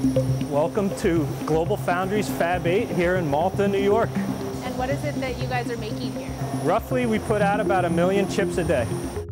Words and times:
Welcome 0.00 0.96
to 1.00 1.28
Global 1.44 1.76
Foundries 1.76 2.26
Fab 2.26 2.66
8 2.66 2.88
here 2.88 3.16
in 3.16 3.26
Malta, 3.28 3.68
New 3.68 3.82
York. 3.82 4.08
And 4.64 4.78
what 4.78 4.88
is 4.88 5.04
it 5.04 5.14
that 5.16 5.38
you 5.38 5.46
guys 5.46 5.70
are 5.70 5.76
making 5.76 6.12
here? 6.12 6.30
Roughly, 6.62 7.04
we 7.04 7.18
put 7.18 7.42
out 7.42 7.60
about 7.60 7.84
a 7.84 7.90
million 7.90 8.26
chips 8.26 8.56
a 8.56 8.64
day. 8.64 8.86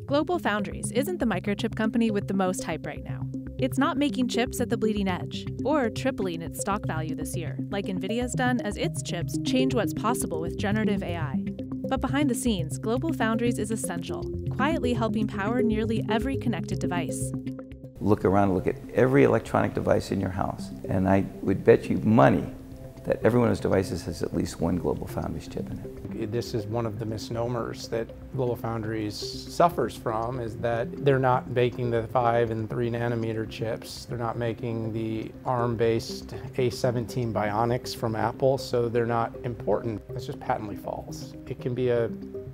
Global 0.04 0.38
Foundries 0.38 0.92
isn't 0.92 1.20
the 1.20 1.24
microchip 1.24 1.74
company 1.74 2.10
with 2.10 2.28
the 2.28 2.34
most 2.34 2.64
hype 2.64 2.84
right 2.84 3.02
now. 3.02 3.22
It's 3.58 3.78
not 3.78 3.96
making 3.96 4.28
chips 4.28 4.60
at 4.60 4.68
the 4.68 4.76
bleeding 4.76 5.08
edge, 5.08 5.46
or 5.64 5.88
tripling 5.88 6.42
its 6.42 6.60
stock 6.60 6.84
value 6.84 7.14
this 7.14 7.34
year, 7.34 7.56
like 7.70 7.86
NVIDIA's 7.86 8.34
done 8.34 8.60
as 8.60 8.76
its 8.76 9.02
chips 9.02 9.38
change 9.46 9.74
what's 9.74 9.94
possible 9.94 10.42
with 10.42 10.58
generative 10.58 11.02
AI. 11.02 11.44
But 11.88 12.02
behind 12.02 12.28
the 12.28 12.34
scenes, 12.34 12.76
Global 12.76 13.14
Foundries 13.14 13.58
is 13.58 13.70
essential, 13.70 14.22
quietly 14.50 14.92
helping 14.92 15.26
power 15.26 15.62
nearly 15.62 16.04
every 16.10 16.36
connected 16.36 16.78
device 16.78 17.32
look 18.00 18.24
around, 18.24 18.54
look 18.54 18.66
at 18.66 18.76
every 18.94 19.24
electronic 19.24 19.74
device 19.74 20.10
in 20.10 20.20
your 20.20 20.30
house, 20.30 20.70
and 20.88 21.08
I 21.08 21.24
would 21.42 21.64
bet 21.64 21.90
you 21.90 21.98
money 21.98 22.46
that 23.04 23.20
every 23.24 23.40
one 23.40 23.48
of 23.48 23.56
those 23.56 23.62
devices 23.62 24.04
has 24.04 24.22
at 24.22 24.34
least 24.34 24.60
one 24.60 24.76
Global 24.76 25.06
Foundries 25.06 25.48
chip 25.48 25.70
in 25.70 25.78
it. 25.78 26.30
This 26.30 26.52
is 26.52 26.66
one 26.66 26.84
of 26.84 26.98
the 26.98 27.06
misnomers 27.06 27.88
that 27.88 28.06
Global 28.36 28.54
Foundries 28.56 29.16
suffers 29.16 29.96
from 29.96 30.40
is 30.40 30.58
that 30.58 31.04
they're 31.06 31.18
not 31.18 31.48
making 31.48 31.90
the 31.90 32.02
5 32.08 32.50
and 32.50 32.68
3 32.68 32.90
nanometer 32.90 33.48
chips. 33.48 34.04
They're 34.04 34.18
not 34.18 34.36
making 34.36 34.92
the 34.92 35.32
ARM-based 35.46 36.28
A17 36.56 37.32
Bionics 37.32 37.96
from 37.96 38.14
Apple, 38.14 38.58
so 38.58 38.90
they're 38.90 39.06
not 39.06 39.34
important. 39.42 40.02
It's 40.10 40.26
just 40.26 40.40
patently 40.40 40.76
false. 40.76 41.32
It 41.46 41.60
can 41.62 41.74
be 41.74 41.88
a 41.88 42.08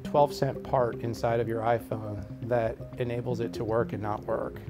12 0.05 0.33
cent 0.33 0.63
part 0.63 1.01
inside 1.01 1.41
of 1.41 1.49
your 1.49 1.63
iPhone 1.63 2.25
that 2.43 2.77
enables 2.99 3.41
it 3.41 3.53
to 3.55 3.65
work 3.65 3.93
and 3.93 4.03
not 4.03 4.23
work. 4.25 4.61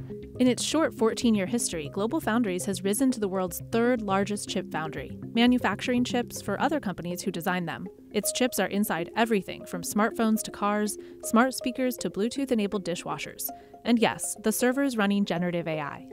In 0.41 0.49
its 0.49 0.65
short 0.65 0.93
14 0.93 1.37
year 1.37 1.47
history, 1.47 1.89
Global 1.93 2.21
Foundries 2.21 2.65
has 2.65 2.83
risen 2.83 3.13
to 3.13 3.21
the 3.21 3.29
world's 3.29 3.63
third 3.71 4.03
largest 4.03 4.49
chip 4.49 4.69
foundry, 4.69 5.17
manufacturing 5.33 6.03
chips 6.03 6.43
for 6.43 6.61
other 6.61 6.81
companies 6.81 7.23
who 7.23 7.31
design 7.31 7.67
them. 7.67 7.87
Its 8.11 8.33
chips 8.33 8.59
are 8.59 8.67
inside 8.67 9.13
everything 9.15 9.65
from 9.65 9.83
smartphones 9.83 10.43
to 10.43 10.51
cars, 10.51 10.99
smart 11.23 11.55
speakers 11.55 11.97
to 11.99 12.11
Bluetooth 12.11 12.51
enabled 12.51 12.85
dishwashers. 12.85 13.49
And 13.85 14.01
yes, 14.01 14.37
the 14.43 14.51
servers 14.51 14.97
running 14.97 15.25
generative 15.25 15.69
AI. 15.69 16.09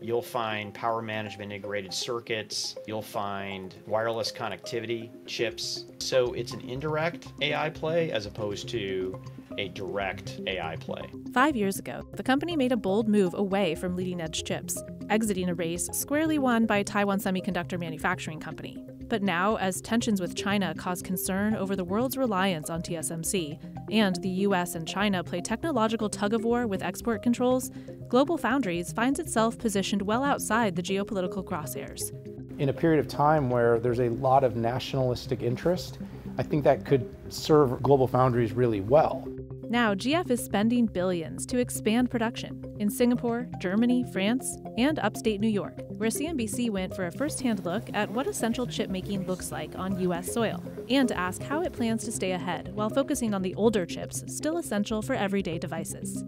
You'll 0.00 0.22
find 0.22 0.74
power 0.74 1.00
management 1.00 1.52
integrated 1.52 1.94
circuits. 1.94 2.74
You'll 2.88 3.00
find 3.00 3.72
wireless 3.86 4.32
connectivity 4.32 5.10
chips. 5.26 5.84
So 5.98 6.32
it's 6.32 6.52
an 6.52 6.62
indirect 6.62 7.28
AI 7.40 7.70
play 7.70 8.10
as 8.10 8.26
opposed 8.26 8.68
to 8.70 9.22
a 9.58 9.68
direct 9.68 10.40
AI 10.46 10.76
play. 10.76 11.02
Five 11.32 11.56
years 11.56 11.78
ago, 11.78 12.02
the 12.14 12.22
company 12.22 12.56
made 12.56 12.72
a 12.72 12.76
bold 12.76 13.08
move 13.08 13.34
away 13.34 13.74
from 13.74 13.96
leading 13.96 14.20
edge 14.20 14.44
chips, 14.44 14.82
exiting 15.10 15.48
a 15.48 15.54
race 15.54 15.88
squarely 15.92 16.38
won 16.38 16.66
by 16.66 16.78
a 16.78 16.84
Taiwan 16.84 17.20
Semiconductor 17.20 17.78
Manufacturing 17.78 18.40
Company. 18.40 18.84
But 19.08 19.22
now, 19.22 19.56
as 19.56 19.82
tensions 19.82 20.22
with 20.22 20.34
China 20.34 20.74
cause 20.74 21.02
concern 21.02 21.54
over 21.54 21.76
the 21.76 21.84
world's 21.84 22.16
reliance 22.16 22.70
on 22.70 22.80
TSMC, 22.80 23.58
and 23.90 24.16
the 24.22 24.28
US 24.46 24.74
and 24.74 24.88
China 24.88 25.22
play 25.22 25.42
technological 25.42 26.08
tug 26.08 26.32
of 26.32 26.44
war 26.44 26.66
with 26.66 26.82
export 26.82 27.22
controls, 27.22 27.70
Global 28.08 28.38
Foundries 28.38 28.92
finds 28.92 29.18
itself 29.20 29.58
positioned 29.58 30.02
well 30.02 30.24
outside 30.24 30.76
the 30.76 30.82
geopolitical 30.82 31.44
crosshairs. 31.44 32.10
In 32.58 32.68
a 32.68 32.72
period 32.72 33.00
of 33.00 33.08
time 33.08 33.50
where 33.50 33.78
there's 33.78 34.00
a 34.00 34.08
lot 34.08 34.44
of 34.44 34.56
nationalistic 34.56 35.42
interest, 35.42 35.98
I 36.38 36.42
think 36.42 36.64
that 36.64 36.86
could 36.86 37.14
serve 37.28 37.82
Global 37.82 38.06
Foundries 38.06 38.52
really 38.52 38.80
well. 38.80 39.28
Now, 39.72 39.94
GF 39.94 40.30
is 40.30 40.44
spending 40.44 40.84
billions 40.84 41.46
to 41.46 41.56
expand 41.56 42.10
production 42.10 42.62
in 42.78 42.90
Singapore, 42.90 43.48
Germany, 43.58 44.04
France, 44.12 44.58
and 44.76 44.98
upstate 44.98 45.40
New 45.40 45.48
York, 45.48 45.78
where 45.96 46.10
CNBC 46.10 46.68
went 46.68 46.94
for 46.94 47.06
a 47.06 47.10
first 47.10 47.40
hand 47.40 47.64
look 47.64 47.84
at 47.94 48.10
what 48.10 48.26
essential 48.26 48.66
chip 48.66 48.90
making 48.90 49.26
looks 49.26 49.50
like 49.50 49.78
on 49.78 49.98
U.S. 50.00 50.30
soil, 50.30 50.62
and 50.90 51.08
to 51.08 51.16
ask 51.16 51.42
how 51.42 51.62
it 51.62 51.72
plans 51.72 52.04
to 52.04 52.12
stay 52.12 52.32
ahead 52.32 52.70
while 52.74 52.90
focusing 52.90 53.32
on 53.32 53.40
the 53.40 53.54
older 53.54 53.86
chips 53.86 54.22
still 54.26 54.58
essential 54.58 55.00
for 55.00 55.14
everyday 55.14 55.56
devices. 55.58 56.22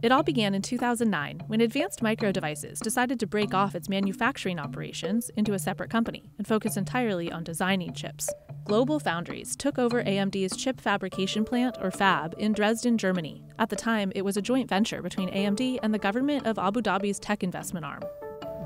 It 0.00 0.12
all 0.12 0.22
began 0.22 0.54
in 0.54 0.62
2009 0.62 1.42
when 1.48 1.60
Advanced 1.60 2.02
Micro 2.02 2.30
Devices 2.30 2.78
decided 2.78 3.18
to 3.18 3.26
break 3.26 3.52
off 3.52 3.74
its 3.74 3.88
manufacturing 3.88 4.60
operations 4.60 5.28
into 5.36 5.54
a 5.54 5.58
separate 5.58 5.90
company 5.90 6.30
and 6.38 6.46
focus 6.46 6.76
entirely 6.76 7.32
on 7.32 7.42
designing 7.42 7.92
chips. 7.92 8.30
Global 8.64 9.00
Foundries 9.00 9.56
took 9.56 9.76
over 9.76 10.04
AMD's 10.04 10.56
chip 10.56 10.80
fabrication 10.80 11.44
plant, 11.44 11.78
or 11.80 11.90
fab, 11.90 12.36
in 12.38 12.52
Dresden, 12.52 12.96
Germany. 12.96 13.42
At 13.58 13.70
the 13.70 13.76
time, 13.76 14.12
it 14.14 14.22
was 14.22 14.36
a 14.36 14.42
joint 14.42 14.68
venture 14.68 15.02
between 15.02 15.30
AMD 15.30 15.80
and 15.82 15.92
the 15.92 15.98
government 15.98 16.46
of 16.46 16.60
Abu 16.60 16.80
Dhabi's 16.80 17.18
tech 17.18 17.42
investment 17.42 17.84
arm. 17.84 18.02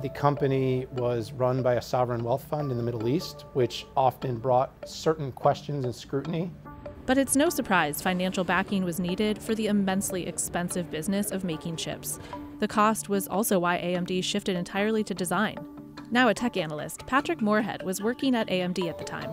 The 0.03 0.11
company 0.11 0.87
was 0.93 1.33
run 1.33 1.63
by 1.63 1.75
a 1.75 1.83
sovereign 1.83 2.25
wealth 2.25 2.45
fund 2.45 2.71
in 2.71 2.77
the 2.77 2.83
Middle 2.83 3.09
East, 3.09 3.47
which 3.55 3.87
often 3.97 4.37
brought 4.37 4.71
certain 4.87 5.33
questions 5.33 5.87
and 5.87 5.95
scrutiny 5.95 6.51
but 7.07 7.19
it's 7.19 7.37
no 7.37 7.49
surprise 7.49 8.01
financial 8.01 8.45
backing 8.45 8.85
was 8.85 9.01
needed 9.01 9.41
for 9.41 9.55
the 9.55 9.67
immensely 9.67 10.27
expensive 10.27 10.91
business 10.91 11.31
of 11.31 11.45
making 11.45 11.77
chips. 11.77 12.19
The 12.61 12.69
cost 12.69 13.09
was 13.09 13.27
also 13.27 13.59
why 13.59 13.79
AMD 13.79 14.23
shifted 14.23 14.57
entirely 14.57 15.03
to 15.05 15.15
design. 15.15 15.59
Now 16.11 16.29
a 16.29 16.35
tech 16.35 16.57
analyst, 16.57 17.07
Patrick 17.07 17.41
Moorhead 17.41 17.83
was 17.83 18.03
working 18.03 18.35
at 18.35 18.49
AMD 18.49 18.89
at 18.89 18.99
the 18.99 19.05
time. 19.05 19.31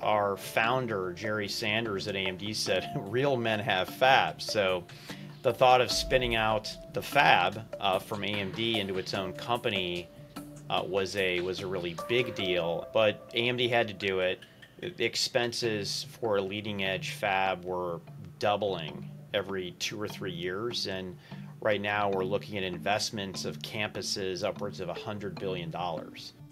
Our 0.00 0.36
founder, 0.36 1.12
Jerry 1.12 1.46
Sanders 1.46 2.08
at 2.08 2.14
AMD, 2.14 2.56
said 2.56 2.90
real 2.96 3.36
men 3.36 3.60
have 3.60 3.88
fabs. 3.88 4.42
So 4.42 4.84
the 5.42 5.52
thought 5.52 5.80
of 5.80 5.92
spinning 5.92 6.34
out 6.34 6.74
the 6.92 7.02
fab 7.02 7.62
uh, 7.78 7.98
from 7.98 8.22
AMD 8.22 8.78
into 8.78 8.98
its 8.98 9.14
own 9.14 9.32
company 9.34 10.08
uh, 10.70 10.82
was 10.86 11.16
a 11.16 11.40
was 11.40 11.60
a 11.60 11.66
really 11.66 11.94
big 12.08 12.34
deal. 12.34 12.88
But 12.92 13.32
AMD 13.34 13.68
had 13.68 13.86
to 13.88 13.94
do 13.94 14.20
it 14.20 14.40
expenses 14.82 16.06
for 16.20 16.36
a 16.36 16.42
leading 16.42 16.84
edge 16.84 17.10
fab 17.10 17.64
were 17.64 18.00
doubling 18.38 19.08
every 19.34 19.72
two 19.78 20.00
or 20.00 20.08
three 20.08 20.32
years. 20.32 20.86
And 20.86 21.16
right 21.60 21.80
now 21.80 22.10
we're 22.10 22.24
looking 22.24 22.58
at 22.58 22.64
investments 22.64 23.44
of 23.44 23.58
campuses 23.60 24.44
upwards 24.44 24.80
of 24.80 24.88
$100 24.88 25.38
billion. 25.38 25.72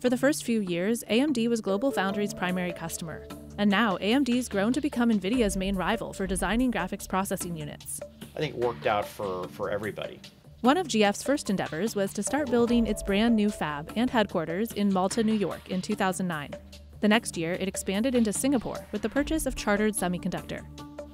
For 0.01 0.09
the 0.09 0.17
first 0.17 0.45
few 0.45 0.61
years, 0.61 1.05
AMD 1.11 1.49
was 1.49 1.61
Global 1.61 1.91
Foundries' 1.91 2.33
primary 2.33 2.73
customer. 2.73 3.27
And 3.59 3.71
now 3.71 3.99
AMD's 3.99 4.49
grown 4.49 4.73
to 4.73 4.81
become 4.81 5.11
NVIDIA's 5.11 5.57
main 5.57 5.77
rival 5.77 6.12
for 6.12 6.27
designing 6.27 6.73
graphics 6.73 7.07
processing 7.07 7.57
units. 7.57 8.01
I 8.35 8.39
think 8.39 8.55
it 8.55 8.61
worked 8.61 8.87
out 8.87 9.07
for, 9.07 9.49
for 9.49 9.71
everybody. 9.71 10.21
One 10.62 10.77
of 10.77 10.89
GF's 10.89 11.23
first 11.23 11.51
endeavors 11.51 11.97
was 11.97 12.12
to 12.15 12.23
start 12.23 12.51
building 12.51 12.87
its 12.87 13.03
brand 13.03 13.35
new 13.35 13.51
fab 13.51 13.93
and 13.97 14.09
headquarters 14.09 14.73
in 14.73 14.93
Malta, 14.93 15.23
New 15.23 15.35
York 15.35 15.71
in 15.71 15.83
2009. 15.83 16.55
The 17.00 17.09
next 17.09 17.38
year, 17.38 17.55
it 17.55 17.66
expanded 17.66 18.15
into 18.15 18.31
Singapore 18.31 18.87
with 18.93 19.00
the 19.00 19.09
purchase 19.09 19.47
of 19.47 19.56
Chartered 19.56 19.94
Semiconductor. 19.94 20.65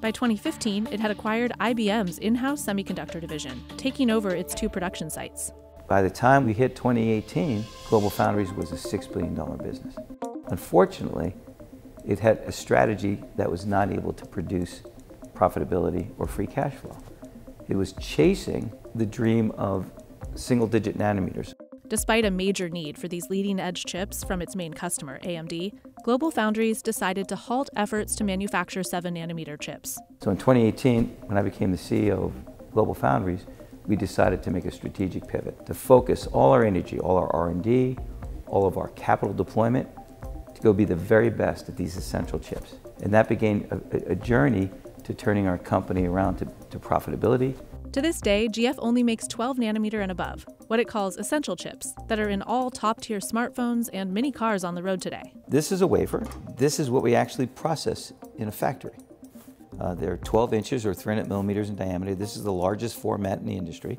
By 0.01 0.11
2015, 0.11 0.89
it 0.91 0.99
had 0.99 1.13
acquired 1.13 1.53
IBM's 1.61 2.19
in 2.19 2.35
house 2.35 2.67
semiconductor 2.67 3.21
division, 3.21 3.63
taking 3.77 4.11
over 4.11 4.35
its 4.35 4.53
two 4.53 4.69
production 4.69 5.09
sites. 5.09 5.53
By 5.89 6.03
the 6.03 6.11
time 6.11 6.45
we 6.45 6.53
hit 6.53 6.75
2018, 6.75 7.65
Global 7.89 8.11
Foundries 8.11 8.53
was 8.53 8.73
a 8.73 8.75
$6 8.75 9.13
billion 9.13 9.35
business. 9.59 9.95
Unfortunately, 10.49 11.35
it 12.05 12.19
had 12.19 12.39
a 12.39 12.53
strategy 12.53 13.23
that 13.37 13.49
was 13.49 13.65
not 13.65 13.93
able 13.93 14.13
to 14.13 14.27
produce 14.27 14.83
profitability 15.35 16.11
or 16.19 16.27
free 16.27 16.49
cash 16.49 16.75
flow. 16.75 16.97
It 17.69 17.77
was 17.77 17.93
chasing 17.95 18.73
the 18.97 19.07
dream 19.07 19.53
of 19.53 19.91
single 20.35 20.67
digit 20.67 20.99
nanometers. 20.99 21.55
Despite 21.89 22.25
a 22.25 22.33
major 22.33 22.69
need 22.69 22.99
for 22.99 23.07
these 23.07 23.31
leading 23.31 23.61
edge 23.61 23.85
chips 23.85 24.25
from 24.25 24.43
its 24.43 24.57
main 24.57 24.75
customer, 24.75 25.21
AMD, 25.21 25.73
Global 26.03 26.33
Foundries 26.33 26.83
decided 26.83 27.29
to 27.29 27.37
halt 27.37 27.71
efforts 27.77 28.17
to 28.17 28.25
manufacture 28.25 28.83
7 28.83 29.15
nanometer 29.15 29.61
chips. 29.61 29.97
So 30.21 30.33
in 30.33 30.37
2018, 30.37 31.05
when 31.27 31.39
I 31.39 31.43
became 31.43 31.71
the 31.71 31.79
CEO 31.79 32.25
of 32.25 32.73
Global 32.73 32.93
Foundries, 32.95 33.47
we 33.87 33.95
decided 33.95 34.43
to 34.43 34.51
make 34.51 34.65
a 34.65 34.73
strategic 34.73 35.29
pivot 35.29 35.65
to 35.67 35.75
focus 35.75 36.27
all 36.27 36.51
our 36.51 36.65
energy, 36.65 36.99
all 36.99 37.17
our 37.17 37.33
R&D, 37.33 37.97
all 38.49 38.67
of 38.67 38.79
our 38.79 38.89
capital 38.89 39.33
deployment 39.33 39.89
to 40.57 40.63
go 40.63 40.73
be 40.73 40.85
the 40.85 40.97
very 40.97 41.31
best 41.31 41.69
at 41.69 41.77
these 41.77 41.97
essential 41.97 42.41
chips. 42.41 42.75
And 43.05 43.15
that 43.15 43.29
began 43.29 43.65
a, 43.71 44.11
a 44.11 44.15
journey 44.17 44.71
to 45.05 45.15
turning 45.15 45.47
our 45.47 45.59
company 45.59 46.07
around 46.07 46.39
to, 46.39 46.47
to 46.71 46.81
profitability 46.81 47.55
to 47.97 48.03
this 48.03 48.21
day, 48.21 48.47
GF 48.47 48.75
only 48.81 49.03
makes 49.03 49.27
12 49.27 49.57
nanometer 49.57 50.03
and 50.03 50.13
above, 50.13 50.45
what 50.67 50.79
it 50.79 50.87
calls 50.87 51.17
essential 51.17 51.57
chips, 51.57 51.95
that 52.09 52.21
are 52.21 52.29
in 52.29 52.43
all 52.43 52.71
top 52.71 53.01
tier 53.01 53.21
smartphones 53.21 53.89
and 53.91 54.13
many 54.13 54.31
cars 54.31 54.65
on 54.65 54.75
the 54.75 54.83
road 54.83 55.01
today. 55.01 55.33
This 55.49 55.73
is 55.73 55.81
a 55.81 55.87
wafer. 55.87 56.27
This 56.59 56.79
is 56.79 56.91
what 56.91 57.03
we 57.03 57.15
actually 57.15 57.47
process 57.47 58.13
in 58.37 58.49
a 58.49 58.53
factory. 58.53 58.99
Uh, 59.81 59.95
they're 59.95 60.19
12 60.19 60.53
inches 60.53 60.85
or 60.85 60.93
300 60.93 61.27
millimeters 61.27 61.71
in 61.71 61.77
diameter. 61.77 62.15
This 62.15 62.37
is 62.37 62.45
the 62.45 62.53
largest 62.53 62.97
format 62.97 63.39
in 63.39 63.47
the 63.47 63.57
industry. 63.57 63.99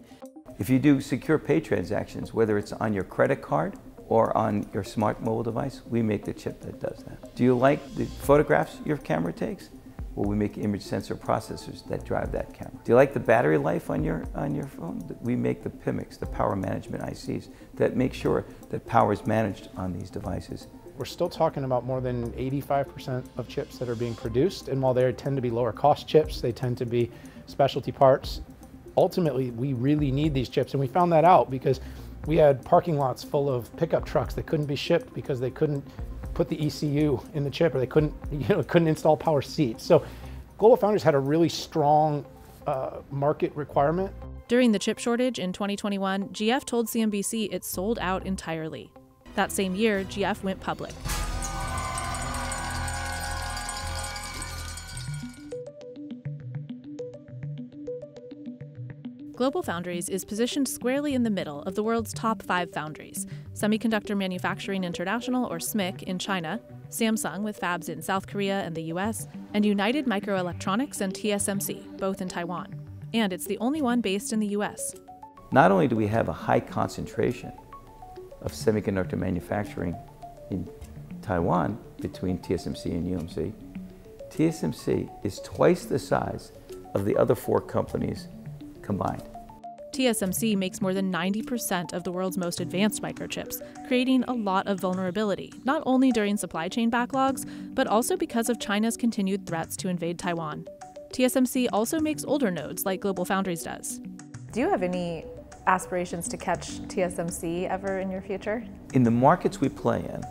If 0.59 0.69
you 0.69 0.77
do 0.77 1.01
secure 1.01 1.39
pay 1.39 1.59
transactions, 1.59 2.35
whether 2.35 2.59
it's 2.59 2.73
on 2.73 2.93
your 2.93 3.03
credit 3.03 3.41
card 3.41 3.79
or 4.09 4.35
on 4.37 4.69
your 4.75 4.83
smart 4.83 5.23
mobile 5.23 5.41
device, 5.41 5.81
we 5.87 6.03
make 6.03 6.23
the 6.23 6.33
chip 6.33 6.61
that 6.61 6.79
does 6.79 7.03
that. 7.05 7.35
Do 7.35 7.43
you 7.43 7.57
like 7.57 7.95
the 7.95 8.05
photographs 8.05 8.77
your 8.85 8.97
camera 8.97 9.33
takes? 9.33 9.71
Well, 10.17 10.27
we 10.27 10.35
make 10.35 10.57
image 10.57 10.81
sensor 10.81 11.15
processors 11.15 11.87
that 11.89 12.03
drive 12.03 12.31
that 12.31 12.51
camera. 12.51 12.73
Do 12.83 12.91
you 12.91 12.95
like 12.95 13.13
the 13.13 13.19
battery 13.19 13.59
life 13.59 13.91
on 13.91 14.03
your, 14.03 14.25
on 14.33 14.55
your 14.55 14.65
phone? 14.65 15.15
We 15.21 15.35
make 15.35 15.61
the 15.61 15.69
PMICs, 15.69 16.17
the 16.17 16.25
power 16.25 16.55
management 16.55 17.03
ICs, 17.03 17.49
that 17.75 17.95
make 17.95 18.15
sure 18.15 18.43
that 18.69 18.83
power 18.87 19.13
is 19.13 19.27
managed 19.27 19.69
on 19.77 19.93
these 19.93 20.09
devices. 20.09 20.65
We're 20.97 21.05
still 21.05 21.29
talking 21.29 21.65
about 21.65 21.85
more 21.85 22.01
than 22.01 22.31
85% 22.31 23.27
of 23.37 23.47
chips 23.47 23.77
that 23.77 23.89
are 23.89 23.95
being 23.95 24.15
produced, 24.15 24.69
and 24.69 24.81
while 24.81 24.95
they 24.95 25.11
tend 25.13 25.35
to 25.35 25.41
be 25.41 25.51
lower 25.51 25.71
cost 25.71 26.07
chips, 26.07 26.41
they 26.41 26.51
tend 26.51 26.79
to 26.79 26.85
be 26.87 27.11
specialty 27.45 27.91
parts. 27.91 28.41
Ultimately, 28.97 29.51
we 29.51 29.73
really 29.73 30.11
need 30.11 30.33
these 30.33 30.49
chips, 30.49 30.73
and 30.73 30.79
we 30.81 30.87
found 30.87 31.11
that 31.11 31.25
out 31.25 31.51
because 31.51 31.79
we 32.25 32.37
had 32.37 32.65
parking 32.65 32.97
lots 32.97 33.23
full 33.23 33.53
of 33.53 33.73
pickup 33.77 34.03
trucks 34.03 34.33
that 34.33 34.47
couldn't 34.47 34.65
be 34.65 34.75
shipped 34.75 35.13
because 35.13 35.39
they 35.39 35.51
couldn't 35.51 35.87
put 36.37 36.47
the 36.47 36.67
ECU 36.67 37.19
in 37.33 37.43
the 37.43 37.49
chip 37.49 37.73
or 37.73 37.79
they 37.79 37.87
couldn't, 37.87 38.13
you 38.31 38.47
know, 38.47 38.63
couldn't 38.63 38.87
install 38.87 39.17
power 39.17 39.41
seats. 39.41 39.83
So 39.83 40.05
Global 40.57 40.77
Foundries 40.77 41.03
had 41.03 41.15
a 41.15 41.19
really 41.19 41.49
strong 41.49 42.23
uh, 42.67 42.97
market 43.11 43.51
requirement. 43.55 44.13
During 44.47 44.71
the 44.71 44.79
chip 44.79 44.99
shortage 44.99 45.39
in 45.39 45.51
2021, 45.51 46.29
GF 46.29 46.63
told 46.63 46.87
CNBC 46.87 47.49
it 47.51 47.65
sold 47.65 47.99
out 47.99 48.25
entirely. 48.25 48.91
That 49.35 49.51
same 49.51 49.75
year, 49.75 50.03
GF 50.05 50.41
went 50.43 50.61
public. 50.61 50.93
Global 59.37 59.61
Foundries 59.61 60.09
is 60.09 60.25
positioned 60.25 60.67
squarely 60.67 61.13
in 61.13 61.21
the 61.21 61.29
middle 61.29 61.61
of 61.61 61.75
the 61.75 61.83
world's 61.83 62.11
top 62.11 62.41
five 62.41 62.73
foundries 62.73 63.27
Semiconductor 63.53 64.17
Manufacturing 64.17 64.83
International, 64.83 65.45
or 65.45 65.59
SMIC, 65.59 66.01
in 66.03 66.17
China, 66.17 66.59
Samsung 66.89 67.43
with 67.43 67.59
fabs 67.59 67.87
in 67.87 68.01
South 68.01 68.25
Korea 68.25 68.61
and 68.61 68.73
the 68.73 68.81
US, 68.93 69.27
and 69.53 69.63
United 69.63 70.07
Microelectronics 70.07 71.01
and 71.01 71.13
TSMC, 71.13 71.99
both 71.99 72.19
in 72.19 72.27
Taiwan. 72.27 72.73
And 73.13 73.31
it's 73.31 73.45
the 73.45 73.59
only 73.59 73.79
one 73.79 74.01
based 74.01 74.33
in 74.33 74.39
the 74.39 74.47
US. 74.47 74.95
Not 75.51 75.71
only 75.71 75.87
do 75.87 75.95
we 75.95 76.07
have 76.07 76.29
a 76.29 76.33
high 76.33 76.59
concentration 76.59 77.51
of 78.41 78.53
semiconductor 78.53 79.19
manufacturing 79.19 79.95
in 80.49 80.67
Taiwan 81.21 81.77
between 82.01 82.39
TSMC 82.39 82.85
and 82.85 83.05
UMC, 83.05 83.53
TSMC 84.31 85.07
is 85.23 85.39
twice 85.41 85.85
the 85.85 85.99
size 85.99 86.53
of 86.95 87.05
the 87.05 87.15
other 87.15 87.35
four 87.35 87.61
companies 87.61 88.29
combined. 88.87 89.21
TSMC 89.91 90.55
makes 90.55 90.81
more 90.81 90.93
than 90.93 91.11
90% 91.11 91.93
of 91.93 92.03
the 92.03 92.11
world's 92.11 92.37
most 92.37 92.59
advanced 92.59 93.01
microchips, 93.01 93.61
creating 93.87 94.23
a 94.27 94.33
lot 94.33 94.67
of 94.67 94.79
vulnerability, 94.79 95.51
not 95.63 95.81
only 95.85 96.11
during 96.11 96.37
supply 96.37 96.67
chain 96.67 96.89
backlogs, 96.91 97.49
but 97.73 97.87
also 97.87 98.15
because 98.15 98.49
of 98.49 98.59
China's 98.59 98.97
continued 98.97 99.45
threats 99.45 99.75
to 99.77 99.87
invade 99.87 100.19
Taiwan. 100.19 100.67
TSMC 101.13 101.67
also 101.73 101.99
makes 101.99 102.23
older 102.25 102.51
nodes 102.51 102.85
like 102.85 103.01
Global 103.01 103.25
Foundries 103.25 103.63
does. 103.63 103.99
Do 104.51 104.59
you 104.59 104.69
have 104.69 104.83
any 104.83 105.25
aspirations 105.65 106.27
to 106.29 106.37
catch 106.37 106.79
TSMC 106.87 107.67
ever 107.69 107.99
in 107.99 108.09
your 108.09 108.21
future? 108.21 108.63
In 108.93 109.03
the 109.03 109.11
markets 109.11 109.59
we 109.59 109.69
play 109.69 109.99
in, 109.99 110.23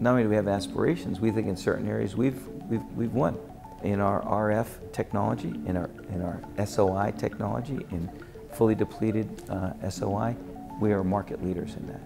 not 0.00 0.12
only 0.12 0.22
do 0.24 0.28
we 0.28 0.36
have 0.36 0.48
aspirations, 0.48 1.20
we 1.20 1.30
think 1.30 1.46
in 1.48 1.56
certain 1.56 1.88
areas 1.88 2.16
we've, 2.16 2.46
we've, 2.70 2.84
we've 2.96 3.12
won. 3.12 3.38
In 3.82 4.00
our 4.00 4.22
RF 4.22 4.92
technology, 4.92 5.52
in 5.66 5.76
our, 5.76 5.90
in 6.12 6.22
our 6.22 6.40
SOI 6.66 7.12
technology, 7.16 7.84
in 7.90 8.10
fully 8.52 8.74
depleted 8.74 9.28
uh, 9.48 9.72
SOI, 9.88 10.36
we 10.80 10.92
are 10.92 11.02
market 11.02 11.44
leaders 11.44 11.74
in 11.74 11.86
that. 11.86 12.00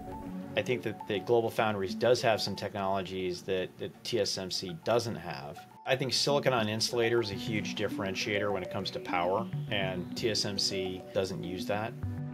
I 0.55 0.61
think 0.61 0.81
that 0.83 1.07
the 1.07 1.19
Global 1.19 1.51
Foundries 1.51 1.93
does 1.93 2.21
have 2.21 2.41
some 2.41 2.55
technologies 2.55 3.43
that, 3.43 3.69
that 3.77 4.03
TSMC 4.03 4.83
doesn't 4.83 5.15
have. 5.15 5.59
I 5.85 5.95
think 5.95 6.13
silicon 6.13 6.51
on 6.51 6.67
insulator 6.67 7.21
is 7.21 7.31
a 7.31 7.35
huge 7.35 7.75
differentiator 7.75 8.51
when 8.51 8.63
it 8.63 8.71
comes 8.71 8.89
to 8.91 8.99
power, 8.99 9.47
and 9.71 10.05
TSMC 10.15 11.13
doesn't 11.13 11.43
use 11.43 11.65
that. 11.67 11.93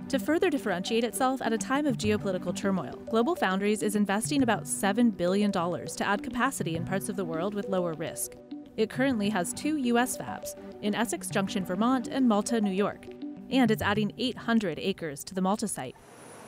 To 0.09 0.19
further 0.19 0.49
differentiate 0.49 1.03
itself 1.03 1.41
at 1.41 1.53
a 1.53 1.57
time 1.57 1.85
of 1.85 1.97
geopolitical 1.97 2.55
turmoil, 2.55 2.93
Global 3.09 3.35
Foundries 3.35 3.83
is 3.83 3.95
investing 3.95 4.41
about 4.43 4.63
$7 4.63 5.15
billion 5.15 5.51
to 5.51 6.03
add 6.05 6.23
capacity 6.23 6.75
in 6.75 6.85
parts 6.85 7.09
of 7.09 7.15
the 7.15 7.25
world 7.25 7.53
with 7.53 7.67
lower 7.67 7.93
risk. 7.93 8.35
It 8.75 8.89
currently 8.89 9.29
has 9.29 9.53
two 9.53 9.77
U.S. 9.77 10.17
fabs 10.17 10.55
in 10.81 10.95
Essex 10.95 11.29
Junction, 11.29 11.63
Vermont, 11.63 12.07
and 12.07 12.27
Malta, 12.27 12.59
New 12.59 12.71
York, 12.71 13.05
and 13.51 13.69
it's 13.69 13.83
adding 13.83 14.11
800 14.17 14.79
acres 14.79 15.23
to 15.25 15.35
the 15.35 15.41
Malta 15.41 15.67
site, 15.67 15.95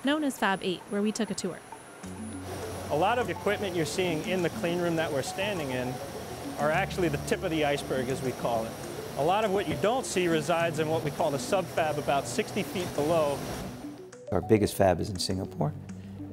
known 0.03 0.23
as 0.23 0.35
Fab 0.35 0.59
8, 0.63 0.81
where 0.89 1.03
we 1.03 1.11
took 1.11 1.29
a 1.29 1.35
tour. 1.35 1.59
A 2.89 2.95
lot 2.95 3.19
of 3.19 3.29
equipment 3.29 3.75
you're 3.75 3.85
seeing 3.85 4.27
in 4.27 4.41
the 4.41 4.49
clean 4.49 4.81
room 4.81 4.95
that 4.95 5.11
we're 5.11 5.21
standing 5.21 5.69
in 5.69 5.93
are 6.59 6.71
actually 6.71 7.09
the 7.09 7.17
tip 7.27 7.43
of 7.43 7.51
the 7.51 7.63
iceberg, 7.63 8.09
as 8.09 8.21
we 8.23 8.31
call 8.31 8.65
it. 8.65 8.71
A 9.19 9.23
lot 9.23 9.45
of 9.45 9.51
what 9.51 9.67
you 9.67 9.77
don't 9.83 10.05
see 10.05 10.27
resides 10.27 10.79
in 10.79 10.89
what 10.89 11.03
we 11.03 11.11
call 11.11 11.29
the 11.29 11.39
sub-fab, 11.39 11.99
about 11.99 12.27
60 12.27 12.63
feet 12.63 12.95
below. 12.95 13.37
Our 14.31 14.41
biggest 14.41 14.75
fab 14.75 14.99
is 14.99 15.11
in 15.11 15.19
Singapore, 15.19 15.73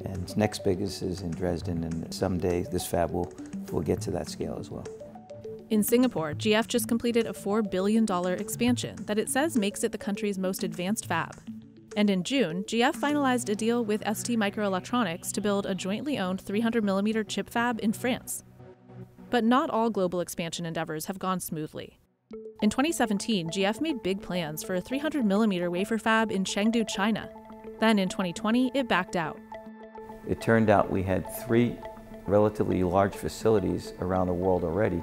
and 0.07 0.23
its 0.23 0.39
next 0.39 0.65
biggest 0.65 1.03
is 1.03 1.21
in 1.21 1.33
Dresden, 1.33 1.85
and 1.85 2.13
someday 2.15 2.63
this 2.63 2.87
fab 2.87 3.11
will, 3.11 3.31
will 3.71 3.83
get 3.83 4.01
to 4.03 4.11
that 4.13 4.31
scale 4.31 4.57
as 4.59 4.71
well. 4.71 4.87
In 5.73 5.83
Singapore, 5.83 6.35
GF 6.35 6.67
just 6.67 6.87
completed 6.87 7.27
a 7.27 7.33
$4 7.33 7.71
billion 7.71 8.05
expansion 8.39 8.95
that 9.07 9.19
it 9.19 9.31
says 9.31 9.57
makes 9.57 9.83
it 9.83 9.91
the 9.91 9.97
country's 9.97 10.39
most 10.39 10.65
advanced 10.65 11.07
fab. 11.07 11.35
And 11.97 12.11
in 12.11 12.25
June, 12.25 12.63
GF 12.65 12.95
finalized 12.95 13.49
a 13.49 13.55
deal 13.55 13.83
with 13.83 14.03
ST 14.03 14.39
Microelectronics 14.39 15.33
to 15.33 15.41
build 15.41 15.65
a 15.65 15.75
jointly 15.75 16.19
owned 16.19 16.45
300mm 16.45 17.27
chip 17.27 17.49
fab 17.49 17.81
in 17.83 17.95
France. 17.95 18.45
But 19.31 19.45
not 19.45 19.71
all 19.71 19.89
global 19.89 20.21
expansion 20.21 20.67
endeavors 20.67 21.07
have 21.07 21.19
gone 21.19 21.41
smoothly. 21.41 21.99
In 22.61 22.69
2017, 22.69 23.49
GF 23.49 23.81
made 23.81 24.03
big 24.03 24.21
plans 24.21 24.63
for 24.63 24.75
a 24.75 24.83
300mm 24.83 25.71
wafer 25.71 25.97
fab 25.97 26.31
in 26.31 26.45
Chengdu, 26.45 26.87
China. 26.87 27.31
Then 27.81 27.99
in 27.99 28.11
2020, 28.11 28.73
it 28.75 28.89
backed 28.89 29.17
out. 29.17 29.41
It 30.29 30.43
turned 30.43 30.69
out 30.69 30.93
we 30.93 31.03
had 31.03 31.25
three 31.47 31.79
relatively 32.27 32.85
large 32.85 33.15
facilities 33.15 33.95
around 34.01 34.27
the 34.27 34.35
world 34.35 34.65
already 34.65 35.03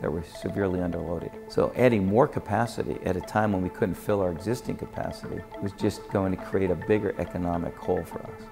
that 0.00 0.12
were 0.12 0.22
severely 0.22 0.80
underloaded. 0.80 1.30
So 1.50 1.72
adding 1.76 2.06
more 2.06 2.28
capacity 2.28 2.98
at 3.04 3.16
a 3.16 3.20
time 3.20 3.52
when 3.52 3.62
we 3.62 3.68
couldn't 3.68 3.96
fill 3.96 4.20
our 4.20 4.30
existing 4.30 4.76
capacity 4.76 5.40
was 5.60 5.72
just 5.72 6.08
going 6.10 6.36
to 6.36 6.42
create 6.42 6.70
a 6.70 6.74
bigger 6.74 7.14
economic 7.18 7.76
hole 7.76 8.04
for 8.04 8.20
us. 8.22 8.42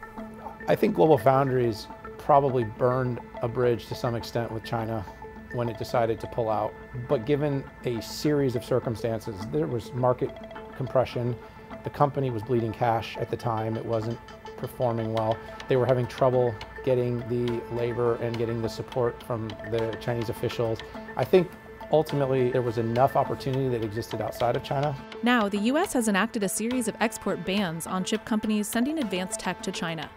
I 0.69 0.75
think 0.75 0.97
Global 0.97 1.19
Foundries 1.19 1.87
probably 2.19 2.65
burned 2.65 3.21
a 3.43 3.49
bridge 3.49 3.87
to 3.87 3.95
some 3.95 4.15
extent 4.15 4.51
with 4.51 4.65
China 4.65 5.05
when 5.53 5.69
it 5.69 5.79
decided 5.79 6.19
to 6.21 6.27
pull 6.27 6.51
out. 6.51 6.75
But 7.09 7.25
given 7.25 7.63
a 7.85 8.01
series 8.03 8.57
of 8.57 8.65
circumstances, 8.65 9.37
there 9.53 9.67
was 9.67 9.93
market 9.93 10.31
compression. 10.77 11.37
The 11.85 11.91
company 11.91 12.31
was 12.31 12.43
bleeding 12.43 12.73
cash 12.73 13.17
at 13.17 13.31
the 13.31 13.37
time. 13.37 13.77
It 13.77 13.85
wasn't 13.85 14.19
performing 14.57 15.13
well. 15.13 15.37
They 15.69 15.77
were 15.77 15.87
having 15.87 16.07
trouble 16.07 16.55
getting 16.85 17.19
the 17.29 17.61
labor 17.75 18.15
and 18.17 18.37
getting 18.39 18.63
the 18.63 18.69
support 18.69 19.23
from 19.23 19.49
the 19.71 19.97
Chinese 20.01 20.29
officials. 20.29 20.79
I 21.17 21.25
think 21.25 21.51
ultimately 21.91 22.51
there 22.51 22.63
was 22.63 22.79
enough 22.79 23.17
opportunity 23.17 23.69
that 23.69 23.85
existed 23.85 24.21
outside 24.21 24.57
of 24.57 24.63
China. 24.63 24.97
Now, 25.23 25.49
the 25.49 25.59
US 25.59 25.93
has 25.93 26.09
enacted 26.09 26.43
a 26.43 26.49
series 26.49 26.89
of 26.89 26.97
export 27.01 27.45
bans 27.45 27.87
on 27.87 28.05
chip 28.05 28.25
companies 28.25 28.69
sending 28.69 28.99
advanced 28.99 29.41
tech 29.41 29.63
to 29.63 29.73
China. 29.73 30.09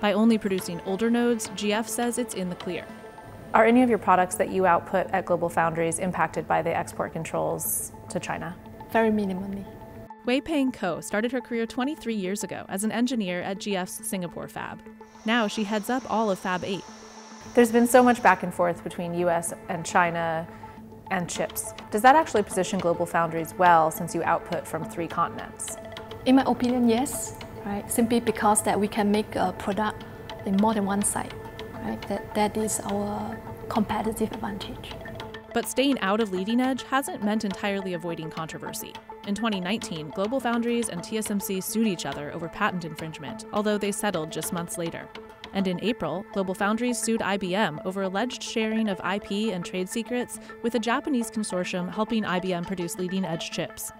By 0.00 0.12
only 0.12 0.36
producing 0.36 0.80
older 0.84 1.10
nodes, 1.10 1.48
GF 1.50 1.86
says 1.88 2.18
it's 2.18 2.34
in 2.34 2.48
the 2.48 2.56
clear. 2.56 2.84
Are 3.54 3.64
any 3.64 3.82
of 3.82 3.88
your 3.88 3.98
products 3.98 4.34
that 4.36 4.50
you 4.50 4.66
output 4.66 5.06
at 5.10 5.26
Global 5.26 5.48
Foundries 5.50 5.98
impacted 5.98 6.48
by 6.48 6.62
the 6.62 6.74
export 6.74 7.12
controls 7.12 7.92
to 8.08 8.18
China? 8.18 8.56
Very 8.90 9.10
minimally. 9.10 9.64
Wei 10.24 10.40
Peng 10.40 10.70
Ko 10.70 11.00
started 11.00 11.32
her 11.32 11.40
career 11.40 11.66
23 11.66 12.14
years 12.14 12.44
ago 12.44 12.64
as 12.68 12.84
an 12.84 12.92
engineer 12.92 13.42
at 13.42 13.58
GF's 13.58 14.06
Singapore 14.06 14.46
fab. 14.46 14.80
Now 15.24 15.48
she 15.48 15.64
heads 15.64 15.90
up 15.90 16.08
all 16.08 16.30
of 16.30 16.38
Fab 16.38 16.62
8. 16.62 16.80
There's 17.54 17.72
been 17.72 17.88
so 17.88 18.04
much 18.04 18.22
back 18.22 18.44
and 18.44 18.54
forth 18.54 18.84
between 18.84 19.14
US 19.14 19.52
and 19.68 19.84
China 19.84 20.46
and 21.10 21.28
chips. 21.28 21.72
Does 21.90 22.02
that 22.02 22.14
actually 22.14 22.44
position 22.44 22.78
Global 22.78 23.04
Foundries 23.04 23.52
well 23.58 23.90
since 23.90 24.14
you 24.14 24.22
output 24.22 24.64
from 24.64 24.84
three 24.84 25.08
continents? 25.08 25.76
In 26.24 26.36
my 26.36 26.44
opinion, 26.46 26.88
yes. 26.88 27.36
Right? 27.64 27.90
Simply 27.90 28.20
because 28.20 28.62
that 28.62 28.78
we 28.78 28.86
can 28.86 29.10
make 29.10 29.34
a 29.34 29.52
product 29.58 30.04
in 30.46 30.56
more 30.58 30.72
than 30.72 30.86
one 30.86 31.02
site. 31.02 31.34
Right? 31.82 32.00
That, 32.02 32.32
that 32.36 32.56
is 32.56 32.78
our 32.84 33.36
competitive 33.68 34.30
advantage. 34.30 34.92
But 35.52 35.66
staying 35.66 35.98
out 35.98 36.20
of 36.20 36.32
leading 36.32 36.60
edge 36.60 36.84
hasn't 36.84 37.24
meant 37.24 37.44
entirely 37.44 37.94
avoiding 37.94 38.30
controversy. 38.30 38.92
In 39.26 39.36
2019, 39.36 40.10
Global 40.10 40.40
Foundries 40.40 40.88
and 40.88 41.00
TSMC 41.00 41.62
sued 41.62 41.86
each 41.86 42.06
other 42.06 42.32
over 42.32 42.48
patent 42.48 42.84
infringement, 42.84 43.44
although 43.52 43.78
they 43.78 43.92
settled 43.92 44.32
just 44.32 44.52
months 44.52 44.78
later. 44.78 45.08
And 45.52 45.68
in 45.68 45.78
April, 45.80 46.24
Global 46.32 46.54
Foundries 46.54 46.98
sued 46.98 47.20
IBM 47.20 47.84
over 47.84 48.02
alleged 48.02 48.42
sharing 48.42 48.88
of 48.88 48.98
IP 49.00 49.54
and 49.54 49.64
trade 49.64 49.88
secrets 49.88 50.40
with 50.62 50.74
a 50.74 50.80
Japanese 50.80 51.30
consortium 51.30 51.92
helping 51.92 52.24
IBM 52.24 52.66
produce 52.66 52.98
leading 52.98 53.24
edge 53.24 53.52
chips. 53.52 53.92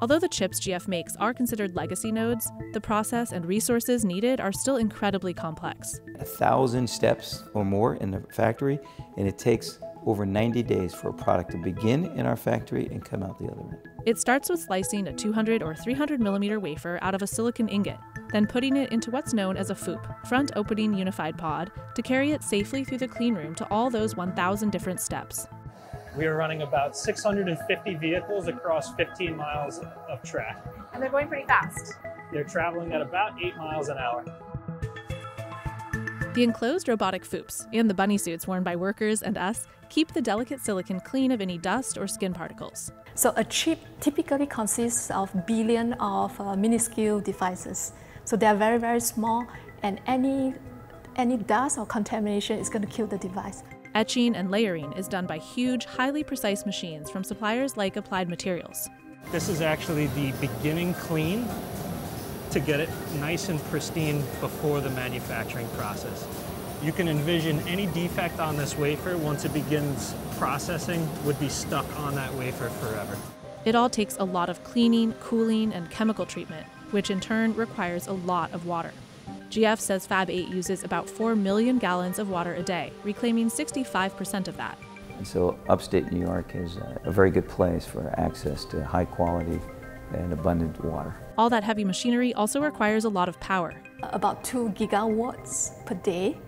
Although 0.00 0.18
the 0.18 0.28
chips 0.28 0.60
GF 0.60 0.88
makes 0.88 1.14
are 1.16 1.34
considered 1.34 1.76
legacy 1.76 2.10
nodes, 2.10 2.50
the 2.72 2.80
process 2.80 3.32
and 3.32 3.44
resources 3.44 4.02
needed 4.02 4.40
are 4.40 4.52
still 4.52 4.76
incredibly 4.76 5.34
complex. 5.34 6.00
A 6.18 6.24
thousand 6.24 6.88
steps 6.88 7.44
or 7.52 7.66
more 7.66 7.96
in 7.96 8.10
the 8.10 8.24
factory, 8.32 8.78
and 9.18 9.28
it 9.28 9.36
takes 9.36 9.78
over 10.06 10.24
90 10.24 10.62
days 10.62 10.94
for 10.94 11.10
a 11.10 11.12
product 11.12 11.50
to 11.50 11.58
begin 11.58 12.06
in 12.18 12.24
our 12.24 12.36
factory 12.36 12.86
and 12.86 13.04
come 13.04 13.22
out 13.22 13.38
the 13.38 13.44
other 13.44 13.60
end. 13.60 13.89
It 14.06 14.18
starts 14.18 14.48
with 14.48 14.60
slicing 14.60 15.08
a 15.08 15.12
200 15.12 15.62
or 15.62 15.74
300 15.74 16.20
millimeter 16.20 16.58
wafer 16.58 16.98
out 17.02 17.14
of 17.14 17.20
a 17.20 17.26
silicon 17.26 17.68
ingot, 17.68 17.98
then 18.32 18.46
putting 18.46 18.76
it 18.76 18.90
into 18.92 19.10
what's 19.10 19.34
known 19.34 19.58
as 19.58 19.68
a 19.68 19.74
FOUP, 19.74 20.26
front 20.26 20.52
opening 20.56 20.94
unified 20.94 21.36
pod, 21.36 21.70
to 21.94 22.00
carry 22.00 22.32
it 22.32 22.42
safely 22.42 22.82
through 22.82 22.98
the 22.98 23.08
clean 23.08 23.34
room 23.34 23.54
to 23.56 23.68
all 23.70 23.90
those 23.90 24.16
1,000 24.16 24.70
different 24.70 25.00
steps. 25.00 25.46
We 26.16 26.24
are 26.24 26.34
running 26.34 26.62
about 26.62 26.96
650 26.96 27.94
vehicles 27.96 28.48
across 28.48 28.94
15 28.94 29.36
miles 29.36 29.80
of 30.08 30.22
track. 30.22 30.64
And 30.94 31.02
they're 31.02 31.10
going 31.10 31.28
pretty 31.28 31.46
fast. 31.46 31.92
They're 32.32 32.44
traveling 32.44 32.92
at 32.92 33.02
about 33.02 33.32
8 33.42 33.56
miles 33.58 33.88
an 33.88 33.98
hour. 33.98 34.24
The 36.32 36.42
enclosed 36.42 36.88
robotic 36.88 37.24
FOUPs 37.24 37.66
and 37.72 37.90
the 37.90 37.94
bunny 37.94 38.16
suits 38.16 38.46
worn 38.46 38.62
by 38.62 38.76
workers 38.76 39.22
and 39.22 39.36
us 39.36 39.66
keep 39.90 40.12
the 40.12 40.22
delicate 40.22 40.60
silicon 40.60 41.00
clean 41.00 41.32
of 41.32 41.40
any 41.40 41.58
dust 41.58 41.98
or 41.98 42.06
skin 42.06 42.32
particles. 42.32 42.92
So 43.20 43.34
a 43.36 43.44
chip 43.44 43.78
typically 44.00 44.46
consists 44.46 45.10
of 45.10 45.46
billion 45.46 45.92
of 46.00 46.40
uh, 46.40 46.56
minuscule 46.56 47.20
devices. 47.20 47.92
So 48.24 48.34
they 48.34 48.46
are 48.46 48.56
very, 48.56 48.78
very 48.78 49.00
small 49.00 49.46
and 49.82 50.00
any, 50.06 50.54
any 51.16 51.36
dust 51.36 51.76
or 51.76 51.84
contamination 51.84 52.58
is 52.58 52.70
going 52.70 52.80
to 52.80 52.88
kill 52.88 53.06
the 53.06 53.18
device. 53.18 53.62
Etching 53.94 54.34
and 54.34 54.50
layering 54.50 54.94
is 54.94 55.06
done 55.06 55.26
by 55.26 55.36
huge, 55.36 55.84
highly 55.84 56.24
precise 56.24 56.64
machines 56.64 57.10
from 57.10 57.22
suppliers 57.22 57.76
like 57.76 57.96
Applied 57.96 58.30
Materials. 58.30 58.88
This 59.30 59.50
is 59.50 59.60
actually 59.60 60.06
the 60.06 60.32
beginning 60.40 60.94
clean 60.94 61.46
to 62.52 62.58
get 62.58 62.80
it 62.80 62.88
nice 63.16 63.50
and 63.50 63.62
pristine 63.64 64.20
before 64.40 64.80
the 64.80 64.88
manufacturing 64.92 65.68
process. 65.76 66.26
You 66.82 66.92
can 66.92 67.06
envision 67.06 67.60
any 67.68 67.84
defect 67.88 68.40
on 68.40 68.56
this 68.56 68.78
wafer 68.78 69.18
once 69.18 69.44
it 69.44 69.52
begins 69.52 70.14
processing 70.40 71.06
would 71.26 71.38
be 71.38 71.50
stuck 71.50 71.84
on 71.98 72.14
that 72.14 72.32
wafer 72.32 72.70
forever. 72.70 73.14
It 73.66 73.74
all 73.74 73.90
takes 73.90 74.16
a 74.16 74.24
lot 74.24 74.48
of 74.48 74.64
cleaning, 74.64 75.12
cooling, 75.20 75.70
and 75.74 75.90
chemical 75.90 76.24
treatment, 76.24 76.66
which 76.92 77.10
in 77.10 77.20
turn 77.20 77.54
requires 77.54 78.06
a 78.06 78.14
lot 78.14 78.50
of 78.54 78.64
water. 78.64 78.90
GF 79.50 79.78
says 79.78 80.06
Fab 80.06 80.30
8 80.30 80.48
uses 80.48 80.82
about 80.82 81.10
4 81.10 81.36
million 81.36 81.76
gallons 81.76 82.18
of 82.18 82.30
water 82.30 82.54
a 82.54 82.62
day, 82.62 82.90
reclaiming 83.04 83.50
65% 83.50 84.48
of 84.48 84.56
that. 84.56 84.78
And 85.18 85.28
so 85.28 85.58
upstate 85.68 86.10
New 86.10 86.24
York 86.24 86.52
is 86.54 86.78
uh, 86.78 86.98
a 87.04 87.12
very 87.12 87.30
good 87.30 87.46
place 87.46 87.84
for 87.84 88.14
access 88.16 88.64
to 88.66 88.82
high 88.82 89.04
quality 89.04 89.60
and 90.14 90.32
abundant 90.32 90.82
water. 90.82 91.14
All 91.36 91.50
that 91.50 91.64
heavy 91.64 91.84
machinery 91.84 92.32
also 92.32 92.62
requires 92.62 93.04
a 93.04 93.10
lot 93.10 93.28
of 93.28 93.38
power. 93.40 93.74
About 94.04 94.42
2 94.42 94.70
gigawatts 94.70 95.84
per 95.84 95.96
day. 95.96 96.38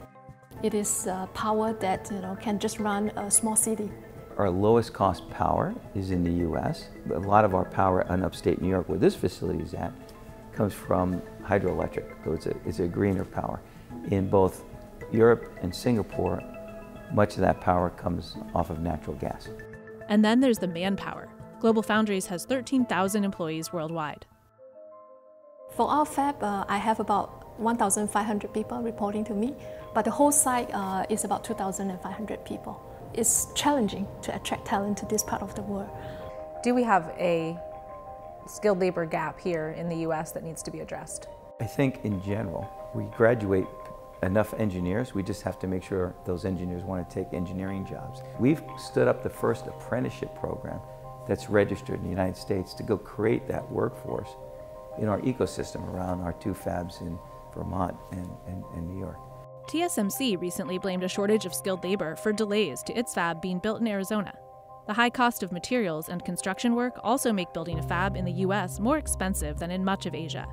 It 0.62 0.74
is 0.74 1.08
uh, 1.08 1.26
power 1.34 1.72
that 1.74 2.08
you 2.12 2.20
know, 2.20 2.36
can 2.40 2.58
just 2.60 2.78
run 2.78 3.08
a 3.16 3.28
small 3.30 3.56
city. 3.56 3.90
Our 4.38 4.48
lowest 4.48 4.92
cost 4.92 5.28
power 5.28 5.74
is 5.96 6.12
in 6.12 6.22
the 6.22 6.46
US. 6.48 6.88
A 7.12 7.18
lot 7.18 7.44
of 7.44 7.54
our 7.54 7.64
power 7.64 8.02
in 8.08 8.22
upstate 8.22 8.62
New 8.62 8.68
York, 8.68 8.88
where 8.88 8.98
this 8.98 9.16
facility 9.16 9.62
is 9.62 9.74
at, 9.74 9.92
comes 10.52 10.72
from 10.72 11.20
hydroelectric, 11.42 12.24
so 12.24 12.32
it's 12.32 12.46
a, 12.46 12.54
it's 12.64 12.78
a 12.78 12.86
greener 12.86 13.24
power. 13.24 13.60
In 14.10 14.28
both 14.28 14.64
Europe 15.10 15.52
and 15.62 15.74
Singapore, 15.74 16.40
much 17.12 17.34
of 17.34 17.40
that 17.40 17.60
power 17.60 17.90
comes 17.90 18.36
off 18.54 18.70
of 18.70 18.78
natural 18.80 19.16
gas. 19.16 19.48
And 20.08 20.24
then 20.24 20.40
there's 20.40 20.58
the 20.58 20.68
manpower. 20.68 21.28
Global 21.60 21.82
Foundries 21.82 22.26
has 22.26 22.44
13,000 22.44 23.24
employees 23.24 23.72
worldwide. 23.72 24.26
For 25.70 25.88
our 25.88 26.04
fab, 26.04 26.42
uh, 26.42 26.64
I 26.68 26.78
have 26.78 27.00
about 27.00 27.41
1,500 27.58 28.52
people 28.52 28.82
reporting 28.82 29.24
to 29.24 29.34
me, 29.34 29.54
but 29.94 30.04
the 30.04 30.10
whole 30.10 30.32
site 30.32 30.70
uh, 30.72 31.04
is 31.08 31.24
about 31.24 31.44
2,500 31.44 32.44
people. 32.44 32.80
It's 33.14 33.48
challenging 33.54 34.06
to 34.22 34.34
attract 34.34 34.66
talent 34.66 34.96
to 34.98 35.06
this 35.06 35.22
part 35.22 35.42
of 35.42 35.54
the 35.54 35.62
world. 35.62 35.90
Do 36.62 36.74
we 36.74 36.82
have 36.82 37.12
a 37.18 37.58
skilled 38.46 38.80
labor 38.80 39.06
gap 39.06 39.38
here 39.38 39.70
in 39.76 39.88
the 39.88 39.96
US 40.08 40.32
that 40.32 40.42
needs 40.42 40.62
to 40.62 40.70
be 40.70 40.80
addressed? 40.80 41.28
I 41.60 41.64
think 41.64 42.04
in 42.04 42.22
general, 42.22 42.68
we 42.94 43.04
graduate 43.16 43.66
enough 44.22 44.54
engineers, 44.54 45.14
we 45.14 45.22
just 45.22 45.42
have 45.42 45.58
to 45.58 45.66
make 45.66 45.82
sure 45.82 46.14
those 46.24 46.44
engineers 46.44 46.84
want 46.84 47.08
to 47.08 47.14
take 47.14 47.32
engineering 47.34 47.84
jobs. 47.84 48.22
We've 48.38 48.62
stood 48.78 49.08
up 49.08 49.22
the 49.22 49.30
first 49.30 49.66
apprenticeship 49.66 50.34
program 50.36 50.80
that's 51.26 51.48
registered 51.50 51.96
in 51.96 52.04
the 52.04 52.10
United 52.10 52.36
States 52.36 52.72
to 52.74 52.82
go 52.82 52.96
create 52.96 53.48
that 53.48 53.68
workforce 53.70 54.30
in 54.98 55.08
our 55.08 55.20
ecosystem 55.20 55.88
around 55.92 56.20
our 56.20 56.32
two 56.34 56.54
fabs 56.54 57.00
in 57.00 57.18
Vermont 57.54 57.96
and, 58.12 58.28
and, 58.46 58.64
and 58.74 58.88
New 58.88 58.98
York. 58.98 59.18
TSMC 59.68 60.40
recently 60.40 60.78
blamed 60.78 61.04
a 61.04 61.08
shortage 61.08 61.46
of 61.46 61.54
skilled 61.54 61.84
labor 61.84 62.16
for 62.16 62.32
delays 62.32 62.82
to 62.82 62.98
its 62.98 63.14
fab 63.14 63.40
being 63.40 63.58
built 63.58 63.80
in 63.80 63.86
Arizona. 63.86 64.32
The 64.86 64.92
high 64.92 65.10
cost 65.10 65.42
of 65.42 65.52
materials 65.52 66.08
and 66.08 66.24
construction 66.24 66.74
work 66.74 66.98
also 67.02 67.32
make 67.32 67.52
building 67.52 67.78
a 67.78 67.82
fab 67.82 68.16
in 68.16 68.24
the 68.24 68.32
US 68.46 68.80
more 68.80 68.98
expensive 68.98 69.58
than 69.58 69.70
in 69.70 69.84
much 69.84 70.06
of 70.06 70.14
Asia, 70.14 70.44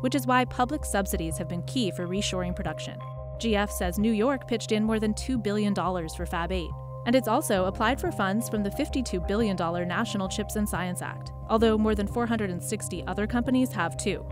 which 0.00 0.14
is 0.14 0.26
why 0.26 0.44
public 0.44 0.84
subsidies 0.84 1.38
have 1.38 1.48
been 1.48 1.62
key 1.62 1.90
for 1.92 2.06
reshoring 2.06 2.54
production. 2.54 2.98
GF 3.38 3.70
says 3.70 3.98
New 3.98 4.12
York 4.12 4.48
pitched 4.48 4.72
in 4.72 4.82
more 4.82 4.98
than 4.98 5.14
$2 5.14 5.42
billion 5.42 5.74
for 5.74 6.26
Fab 6.26 6.50
8, 6.50 6.68
and 7.06 7.14
it's 7.14 7.28
also 7.28 7.66
applied 7.66 8.00
for 8.00 8.10
funds 8.10 8.48
from 8.48 8.64
the 8.64 8.70
$52 8.70 9.26
billion 9.28 9.56
National 9.56 10.28
Chips 10.28 10.56
and 10.56 10.68
Science 10.68 11.00
Act, 11.00 11.30
although 11.48 11.78
more 11.78 11.94
than 11.94 12.08
460 12.08 13.04
other 13.06 13.26
companies 13.26 13.72
have 13.72 13.96
too. 13.96 14.26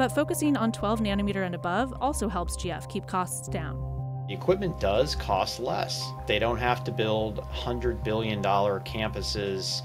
But 0.00 0.12
focusing 0.12 0.56
on 0.56 0.72
12 0.72 1.00
nanometer 1.00 1.44
and 1.44 1.54
above 1.54 1.92
also 2.00 2.26
helps 2.26 2.56
GF 2.56 2.88
keep 2.88 3.06
costs 3.06 3.48
down. 3.48 4.24
The 4.28 4.32
equipment 4.32 4.80
does 4.80 5.14
cost 5.14 5.60
less. 5.60 6.02
They 6.26 6.38
don't 6.38 6.56
have 6.56 6.82
to 6.84 6.90
build 6.90 7.44
$100 7.52 8.02
billion 8.02 8.42
campuses 8.42 9.82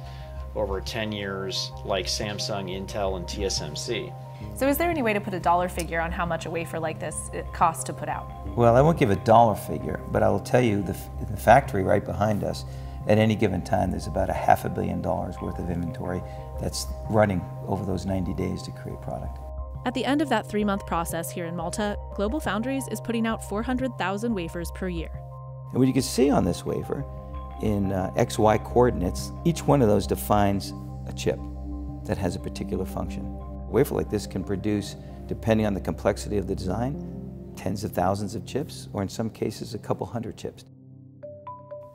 over 0.55 0.79
10 0.79 1.12
years 1.12 1.74
like 1.84 2.05
Samsung, 2.05 2.72
Intel, 2.72 3.17
and 3.17 3.27
TSMC. 3.27 4.13
So 4.57 4.69
is 4.69 4.77
there 4.77 4.89
any 4.89 5.01
way 5.01 5.12
to 5.12 5.19
put 5.19 5.34
a 5.34 5.39
dollar 5.41 5.67
figure 5.67 6.00
on 6.00 6.13
how 6.13 6.25
much 6.25 6.45
a 6.45 6.50
wafer 6.50 6.79
like 6.79 6.98
this 6.98 7.29
it 7.34 7.51
costs 7.51 7.84
to 7.84 7.91
put 7.91 8.07
out? 8.07 8.31
Well, 8.55 8.77
I 8.77 8.81
won't 8.81 8.98
give 8.98 9.12
a 9.12 9.17
dollar 9.17 9.55
figure, 9.55 10.00
but 10.13 10.24
I 10.24 10.29
will 10.29 10.39
tell 10.39 10.62
you 10.62 10.81
the, 10.81 10.98
the 11.29 11.36
factory 11.36 11.84
right 11.84 12.05
behind 12.05 12.45
us, 12.45 12.63
at 13.10 13.17
any 13.17 13.36
given 13.36 13.62
time, 13.62 13.91
there's 13.91 14.07
about 14.07 14.29
a 14.29 14.34
half 14.34 14.63
a 14.63 14.69
billion 14.69 15.01
dollars 15.01 15.36
worth 15.41 15.60
of 15.60 15.69
inventory 15.69 16.24
that's 16.62 16.88
running 17.10 17.43
over 17.67 17.84
those 17.84 18.05
90 18.05 18.34
days 18.36 18.62
to 18.62 18.72
create 18.72 19.01
product. 19.01 19.39
At 19.86 19.94
the 19.94 20.04
end 20.04 20.24
of 20.24 20.30
that 20.30 20.50
three 20.50 20.63
month 20.63 20.88
process 20.88 21.30
here 21.30 21.46
in 21.46 21.56
Malta, 21.56 21.96
Global 22.15 22.39
Foundries 22.39 22.88
is 22.88 23.00
putting 23.00 23.27
out 23.27 23.48
400,000 23.48 24.34
wafers 24.34 24.72
per 24.74 24.89
year. 24.89 25.12
And 25.70 25.80
what 25.80 25.88
you 25.88 25.94
can 25.94 26.01
see 26.01 26.32
on 26.32 26.44
this 26.44 26.65
wafer, 26.65 27.06
in 27.62 27.92
uh, 27.92 28.12
XY 28.18 28.63
coordinates, 28.63 29.32
each 29.46 29.62
one 29.68 29.84
of 29.84 29.88
those 29.88 30.08
defines 30.08 30.74
a 31.08 31.13
chip 31.13 31.39
that 32.06 32.18
has 32.18 32.36
a 32.36 32.39
particular 32.39 32.84
function. 32.84 33.25
A 33.25 33.70
wafer 33.70 33.94
like 33.94 34.10
this 34.10 34.25
can 34.25 34.44
produce, 34.44 34.96
depending 35.27 35.68
on 35.68 35.75
the 35.75 35.82
complexity 35.82 36.38
of 36.38 36.48
the 36.48 36.56
design, 36.56 37.54
tens 37.56 37.84
of 37.84 37.92
thousands 37.92 38.34
of 38.34 38.44
chips, 38.44 38.89
or 38.92 39.04
in 39.04 39.10
some 39.10 39.30
cases, 39.30 39.75
a 39.75 39.77
couple 39.77 40.08
hundred 40.08 40.36
chips. 40.36 40.65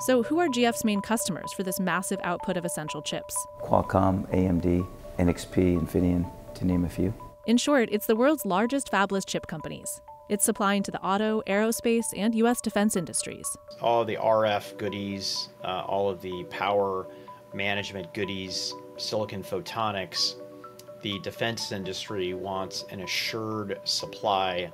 So, 0.07 0.23
who 0.23 0.39
are 0.39 0.49
GF's 0.49 0.85
main 0.85 1.03
customers 1.03 1.53
for 1.53 1.63
this 1.65 1.79
massive 1.81 2.21
output 2.23 2.57
of 2.57 2.65
essential 2.65 3.03
chips? 3.03 3.37
Qualcomm, 3.63 4.31
AMD, 4.33 4.87
NXP, 5.19 5.79
Infineon, 5.79 6.31
to 6.55 6.65
name 6.65 6.85
a 6.85 6.89
few. 6.89 7.13
In 7.51 7.57
short, 7.57 7.89
it's 7.91 8.07
the 8.07 8.15
world's 8.15 8.47
largest 8.47 8.93
fabless 8.93 9.27
chip 9.27 9.49
companies. 9.49 10.01
It's 10.29 10.45
supplying 10.45 10.85
to 10.85 10.93
the 10.93 11.03
auto, 11.03 11.43
aerospace, 11.49 12.05
and 12.17 12.33
U.S. 12.37 12.61
defense 12.61 12.95
industries. 12.95 13.57
All 13.81 14.03
of 14.03 14.07
the 14.07 14.15
RF 14.15 14.79
goodies, 14.79 15.49
uh, 15.65 15.83
all 15.85 16.09
of 16.09 16.23
the 16.23 16.45
power 16.49 17.09
management 17.53 18.15
goodies, 18.15 18.73
silicon 18.99 19.43
photonics, 19.43 20.37
the 21.03 21.19
defense 21.25 21.73
industry 21.73 22.35
wants 22.35 22.85
an 22.91 23.01
assured 23.01 23.81
supply 23.83 24.71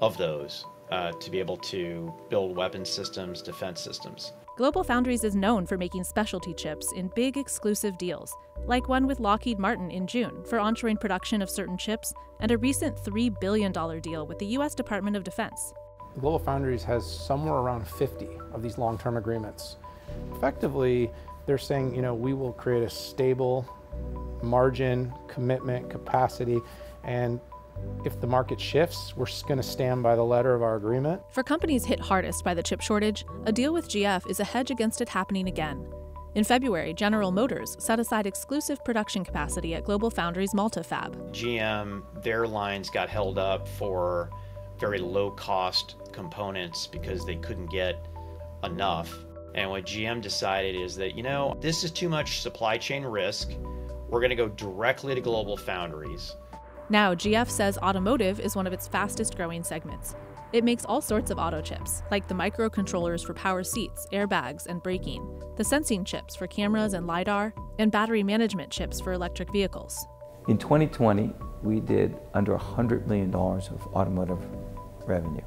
of 0.00 0.16
those 0.16 0.64
uh, 0.92 1.10
to 1.10 1.28
be 1.28 1.40
able 1.40 1.56
to 1.56 2.14
build 2.30 2.54
weapon 2.56 2.84
systems, 2.84 3.42
defense 3.42 3.80
systems. 3.80 4.32
Global 4.54 4.84
Foundries 4.84 5.24
is 5.24 5.34
known 5.34 5.64
for 5.64 5.78
making 5.78 6.04
specialty 6.04 6.52
chips 6.52 6.86
in 6.94 7.10
big 7.16 7.38
exclusive 7.38 7.96
deals, 7.96 8.36
like 8.66 8.86
one 8.86 9.06
with 9.06 9.18
Lockheed 9.18 9.58
Martin 9.58 9.90
in 9.90 10.06
June 10.06 10.44
for 10.44 10.58
onshoring 10.58 11.00
production 11.00 11.40
of 11.40 11.48
certain 11.48 11.78
chips, 11.78 12.12
and 12.38 12.50
a 12.50 12.58
recent 12.58 12.94
$3 12.98 13.40
billion 13.40 13.72
deal 14.02 14.26
with 14.26 14.38
the 14.38 14.46
U.S. 14.46 14.74
Department 14.74 15.16
of 15.16 15.24
Defense. 15.24 15.72
Global 16.20 16.38
Foundries 16.38 16.84
has 16.84 17.10
somewhere 17.10 17.54
around 17.54 17.88
50 17.88 18.28
of 18.52 18.62
these 18.62 18.76
long 18.76 18.98
term 18.98 19.16
agreements. 19.16 19.76
Effectively, 20.36 21.10
they're 21.46 21.56
saying, 21.56 21.94
you 21.94 22.02
know, 22.02 22.14
we 22.14 22.34
will 22.34 22.52
create 22.52 22.82
a 22.82 22.90
stable 22.90 23.66
margin, 24.42 25.14
commitment, 25.28 25.88
capacity, 25.88 26.60
and 27.04 27.40
if 28.04 28.20
the 28.20 28.26
market 28.26 28.60
shifts, 28.60 29.16
we're 29.16 29.26
going 29.46 29.58
to 29.58 29.62
stand 29.62 30.02
by 30.02 30.16
the 30.16 30.24
letter 30.24 30.54
of 30.54 30.62
our 30.62 30.76
agreement. 30.76 31.22
For 31.30 31.42
companies 31.42 31.84
hit 31.84 32.00
hardest 32.00 32.44
by 32.44 32.54
the 32.54 32.62
chip 32.62 32.80
shortage, 32.80 33.24
a 33.46 33.52
deal 33.52 33.72
with 33.72 33.88
GF 33.88 34.28
is 34.28 34.40
a 34.40 34.44
hedge 34.44 34.70
against 34.70 35.00
it 35.00 35.08
happening 35.08 35.48
again. 35.48 35.86
In 36.34 36.44
February, 36.44 36.94
General 36.94 37.30
Motors 37.30 37.76
set 37.78 38.00
aside 38.00 38.26
exclusive 38.26 38.82
production 38.84 39.22
capacity 39.22 39.74
at 39.74 39.84
Global 39.84 40.10
Foundries 40.10 40.54
Malta 40.54 40.82
Fab. 40.82 41.14
GM, 41.32 42.02
their 42.22 42.46
lines 42.46 42.88
got 42.88 43.08
held 43.10 43.38
up 43.38 43.68
for 43.68 44.30
very 44.78 44.98
low 44.98 45.30
cost 45.30 45.96
components 46.10 46.86
because 46.86 47.26
they 47.26 47.36
couldn't 47.36 47.70
get 47.70 48.08
enough. 48.64 49.14
And 49.54 49.68
what 49.68 49.84
GM 49.84 50.22
decided 50.22 50.74
is 50.74 50.96
that, 50.96 51.14
you 51.14 51.22
know, 51.22 51.56
this 51.60 51.84
is 51.84 51.90
too 51.90 52.08
much 52.08 52.40
supply 52.40 52.78
chain 52.78 53.04
risk. 53.04 53.50
We're 54.08 54.20
going 54.20 54.30
to 54.30 54.36
go 54.36 54.48
directly 54.48 55.14
to 55.14 55.20
global 55.20 55.56
foundries. 55.56 56.34
Now, 56.92 57.14
GF 57.14 57.48
says 57.48 57.78
automotive 57.78 58.38
is 58.38 58.54
one 58.54 58.66
of 58.66 58.74
its 58.74 58.86
fastest 58.86 59.34
growing 59.34 59.64
segments. 59.64 60.14
It 60.52 60.62
makes 60.62 60.84
all 60.84 61.00
sorts 61.00 61.30
of 61.30 61.38
auto 61.38 61.62
chips, 61.62 62.02
like 62.10 62.28
the 62.28 62.34
microcontrollers 62.34 63.24
for 63.24 63.32
power 63.32 63.64
seats, 63.64 64.06
airbags, 64.12 64.66
and 64.66 64.82
braking, 64.82 65.26
the 65.56 65.64
sensing 65.64 66.04
chips 66.04 66.36
for 66.36 66.46
cameras 66.46 66.92
and 66.92 67.06
LiDAR, 67.06 67.54
and 67.78 67.90
battery 67.90 68.22
management 68.22 68.70
chips 68.70 69.00
for 69.00 69.14
electric 69.14 69.50
vehicles. 69.50 70.06
In 70.48 70.58
2020, 70.58 71.32
we 71.62 71.80
did 71.80 72.14
under 72.34 72.58
$100 72.58 73.06
million 73.06 73.34
of 73.34 73.88
automotive 73.94 74.44
revenue. 75.06 75.46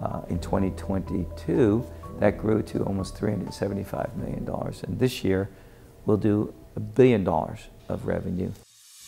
Uh, 0.00 0.22
in 0.30 0.40
2022, 0.40 1.86
that 2.18 2.38
grew 2.38 2.60
to 2.60 2.82
almost 2.82 3.16
$375 3.16 4.16
million. 4.16 4.48
And 4.82 4.98
this 4.98 5.22
year, 5.22 5.48
we'll 6.06 6.16
do 6.16 6.52
a 6.74 6.80
billion 6.80 7.22
dollars 7.22 7.68
of 7.88 8.08
revenue. 8.08 8.50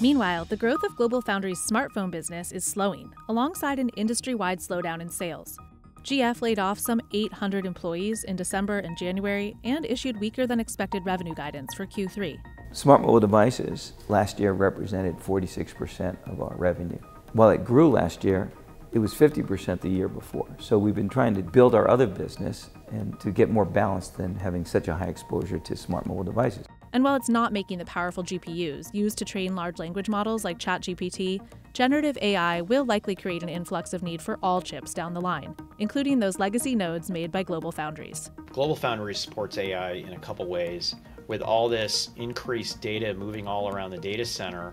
Meanwhile, 0.01 0.47
the 0.47 0.57
growth 0.57 0.83
of 0.83 0.97
GlobalFoundries' 0.97 1.71
smartphone 1.71 2.11
business 2.11 2.51
is 2.51 2.65
slowing, 2.65 3.13
alongside 3.29 3.79
an 3.79 3.91
industry 3.91 4.35
wide 4.35 4.59
slowdown 4.59 5.01
in 5.01 5.09
sales. 5.09 5.57
GF 6.03 6.43
laid 6.43 6.59
off 6.59 6.81
some 6.81 7.01
800 7.13 7.65
employees 7.65 8.25
in 8.25 8.35
December 8.35 8.81
and 8.81 8.99
January 8.99 9.57
and 9.63 9.87
issued 9.87 10.19
weaker 10.19 10.49
than 10.49 10.59
expected 10.59 11.07
revenue 11.07 11.35
guidance 11.35 11.73
for 11.75 11.87
Q3. 11.87 12.39
Smart 12.73 13.03
mobile 13.03 13.21
devices 13.21 13.93
last 14.09 14.41
year 14.41 14.53
represented 14.53 15.17
46% 15.17 16.17
of 16.29 16.43
our 16.43 16.57
revenue. 16.57 16.99
While 17.33 17.51
it 17.51 17.65
grew 17.65 17.89
last 17.89 18.25
year, 18.25 18.51
it 18.93 18.99
was 18.99 19.15
50% 19.15 19.81
the 19.81 19.89
year 19.89 20.09
before. 20.09 20.49
So 20.59 20.77
we've 20.77 20.95
been 20.95 21.09
trying 21.09 21.35
to 21.35 21.43
build 21.43 21.75
our 21.75 21.89
other 21.89 22.07
business 22.07 22.71
and 22.91 23.19
to 23.21 23.31
get 23.31 23.49
more 23.49 23.65
balanced 23.65 24.17
than 24.17 24.35
having 24.35 24.65
such 24.65 24.89
a 24.89 24.95
high 24.95 25.07
exposure 25.07 25.59
to 25.61 25.77
smart 25.77 26.07
mobile 26.07 26.25
devices. 26.25 26.67
And 26.95 27.03
while 27.03 27.17
it's 27.17 27.29
not 27.29 27.53
making 27.53 27.79
the 27.79 27.85
powerful 27.85 28.23
GPUs 28.23 28.95
used 28.95 29.19
to 29.19 29.25
train 29.25 29.57
large 29.57 29.81
language 29.81 30.09
models 30.09 30.45
like 30.45 30.61
ChatGPT, 30.61 31.41
generative 31.73 32.17
AI 32.23 32.61
will 32.61 32.85
likely 32.85 33.17
create 33.17 33.43
an 33.43 33.49
influx 33.49 33.93
of 33.93 34.05
need 34.05 34.23
for 34.23 34.39
all 34.45 34.63
chips 34.63 34.95
down 34.95 35.13
the 35.13 35.21
line, 35.21 35.57
including 35.81 36.21
those 36.21 36.39
legacy 36.39 36.77
nodes 36.77 37.11
made 37.11 37.33
by 37.33 37.43
GlobalFoundries. 37.43 38.31
GlobalFoundries 38.53 39.17
supports 39.17 39.59
AI 39.59 39.95
in 39.95 40.13
a 40.13 40.19
couple 40.21 40.47
ways. 40.47 40.95
With 41.27 41.43
all 41.43 41.69
this 41.69 42.11
increased 42.15 42.81
data 42.81 43.13
moving 43.13 43.49
all 43.49 43.75
around 43.75 43.91
the 43.91 43.99
data 43.99 44.25
center, 44.25 44.71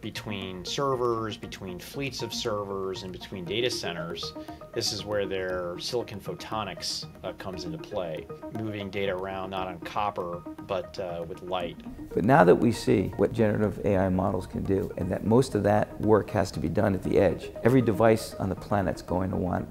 between 0.00 0.64
servers, 0.64 1.36
between 1.36 1.78
fleets 1.78 2.22
of 2.22 2.32
servers, 2.32 3.02
and 3.02 3.12
between 3.12 3.44
data 3.44 3.70
centers, 3.70 4.32
this 4.72 4.92
is 4.92 5.04
where 5.04 5.26
their 5.26 5.78
silicon 5.78 6.20
photonics 6.20 7.06
uh, 7.24 7.32
comes 7.34 7.64
into 7.64 7.78
play, 7.78 8.26
moving 8.58 8.90
data 8.90 9.14
around 9.14 9.50
not 9.50 9.68
on 9.68 9.78
copper, 9.80 10.42
but 10.66 10.98
uh, 10.98 11.24
with 11.28 11.42
light. 11.42 11.76
But 12.14 12.24
now 12.24 12.44
that 12.44 12.54
we 12.54 12.72
see 12.72 13.12
what 13.16 13.32
generative 13.32 13.84
AI 13.84 14.08
models 14.08 14.46
can 14.46 14.62
do, 14.62 14.90
and 14.96 15.10
that 15.10 15.24
most 15.24 15.54
of 15.54 15.62
that 15.64 16.00
work 16.00 16.30
has 16.30 16.50
to 16.52 16.60
be 16.60 16.68
done 16.68 16.94
at 16.94 17.02
the 17.02 17.18
edge, 17.18 17.50
every 17.62 17.82
device 17.82 18.34
on 18.34 18.48
the 18.48 18.54
planet's 18.54 19.02
going 19.02 19.30
to 19.30 19.36
want 19.36 19.70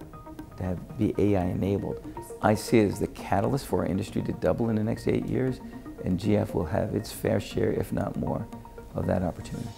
to 0.58 0.64
have, 0.64 0.98
be 0.98 1.14
AI 1.18 1.46
enabled. 1.46 2.06
I 2.42 2.54
see 2.54 2.80
it 2.80 2.88
as 2.88 3.00
the 3.00 3.08
catalyst 3.08 3.66
for 3.68 3.80
our 3.80 3.86
industry 3.86 4.22
to 4.24 4.32
double 4.34 4.70
in 4.70 4.76
the 4.76 4.84
next 4.84 5.08
eight 5.08 5.26
years, 5.26 5.60
and 6.06 6.20
GF 6.20 6.54
will 6.54 6.66
have 6.66 6.96
its 6.96 7.12
fair 7.12 7.40
share, 7.40 7.72
if 7.72 7.92
not 7.92 8.16
more, 8.18 8.48
of 8.96 9.08
that 9.08 9.24
opportunity. 9.24 9.70